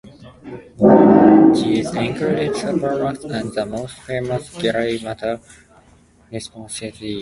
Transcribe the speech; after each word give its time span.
These 1.53 1.93
included 2.05 2.53
SuperMax 2.55 3.23
and 3.25 3.53
the 3.53 3.65
most 3.67 3.99
famous, 3.99 4.49
Grey 4.59 4.97
Matter 4.97 5.39
Response's 6.31 6.99
E! 7.03 7.19